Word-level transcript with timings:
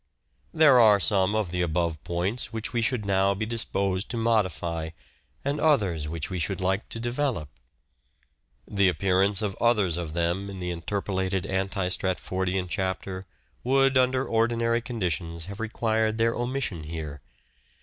There 0.51 0.79
are 0.79 0.99
some 0.99 1.35
of 1.35 1.51
the 1.51 1.61
above 1.61 2.03
points 2.03 2.51
which 2.51 2.73
we 2.73 2.81
should 2.81 3.05
now 3.05 3.35
be 3.35 3.45
disposed 3.45 4.09
to 4.09 4.17
modify 4.17 4.89
and 5.45 5.59
others 5.59 6.09
which 6.09 6.27
we 6.27 6.39
should 6.39 6.59
like 6.59 6.89
to 6.89 6.99
develop. 6.99 7.49
The 8.67 8.89
appearance 8.89 9.43
of 9.43 9.55
others 9.61 9.97
of 9.97 10.15
them 10.15 10.49
in 10.49 10.59
the 10.59 10.71
interpolated 10.71 11.45
anti 11.45 11.87
Stratfordian 11.89 12.67
chapter 12.67 13.27
would 13.63 13.95
under 13.95 14.25
ordinary 14.25 14.81
conditions 14.81 15.45
have 15.45 15.59
required 15.59 16.17
their 16.17 16.33
omission 16.33 16.85
here. 16.85 17.21